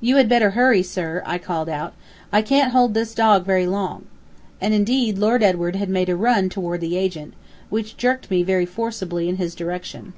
"You 0.00 0.16
had 0.16 0.26
better 0.26 0.52
hurry, 0.52 0.82
sir," 0.82 1.22
I 1.26 1.36
called 1.36 1.68
out. 1.68 1.92
"I 2.32 2.40
can't 2.40 2.72
hold 2.72 2.94
this 2.94 3.12
dog 3.14 3.44
very 3.44 3.66
long." 3.66 4.06
And, 4.58 4.72
indeed, 4.72 5.18
Lord 5.18 5.42
Edward 5.42 5.76
had 5.76 5.90
made 5.90 6.08
a 6.08 6.16
run 6.16 6.48
toward 6.48 6.80
the 6.80 6.96
agent, 6.96 7.34
which 7.68 7.98
jerked 7.98 8.30
me 8.30 8.42
very 8.42 8.64
forcibly 8.64 9.28
in 9.28 9.36
his 9.36 9.54
direction. 9.54 10.14